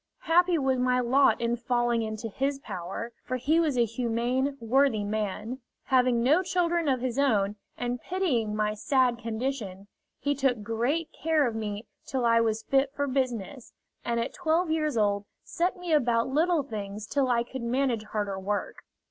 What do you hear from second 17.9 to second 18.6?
harder